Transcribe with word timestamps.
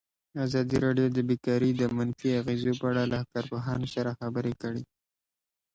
ازادي 0.45 0.77
راډیو 0.85 1.07
د 1.13 1.19
بیکاري 1.29 1.71
د 1.75 1.83
منفي 1.97 2.29
اغېزو 2.41 2.73
په 2.81 2.85
اړه 2.91 3.03
له 3.13 3.17
کارپوهانو 3.31 3.87
سره 3.95 4.17
خبرې 4.19 4.53
کړي. 4.61 4.83